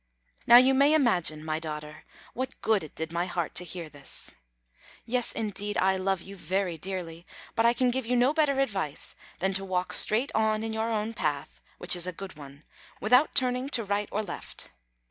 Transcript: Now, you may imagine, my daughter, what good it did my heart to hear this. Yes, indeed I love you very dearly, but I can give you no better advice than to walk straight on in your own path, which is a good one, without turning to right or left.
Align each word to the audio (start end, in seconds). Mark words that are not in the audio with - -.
Now, 0.47 0.57
you 0.57 0.73
may 0.73 0.95
imagine, 0.95 1.45
my 1.45 1.59
daughter, 1.59 2.05
what 2.33 2.59
good 2.63 2.83
it 2.83 2.95
did 2.95 3.11
my 3.13 3.27
heart 3.27 3.53
to 3.53 3.63
hear 3.63 3.87
this. 3.87 4.31
Yes, 5.05 5.31
indeed 5.31 5.77
I 5.77 5.95
love 5.95 6.23
you 6.23 6.35
very 6.35 6.75
dearly, 6.75 7.23
but 7.55 7.67
I 7.67 7.73
can 7.73 7.91
give 7.91 8.07
you 8.07 8.15
no 8.15 8.33
better 8.33 8.59
advice 8.59 9.15
than 9.37 9.53
to 9.53 9.63
walk 9.63 9.93
straight 9.93 10.31
on 10.33 10.63
in 10.63 10.73
your 10.73 10.89
own 10.89 11.13
path, 11.13 11.61
which 11.77 11.95
is 11.95 12.07
a 12.07 12.11
good 12.13 12.35
one, 12.35 12.63
without 12.99 13.35
turning 13.35 13.69
to 13.69 13.83
right 13.83 14.09
or 14.11 14.23
left. 14.23 14.71